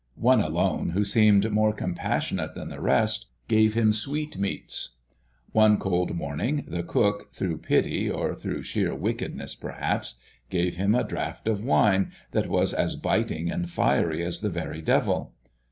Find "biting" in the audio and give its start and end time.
12.95-13.51